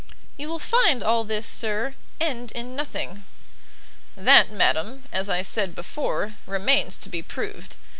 [0.35, 3.23] "You will find all this, sir, end in nothing."
[4.15, 7.75] "That, madam, as I said before, remains to be proved.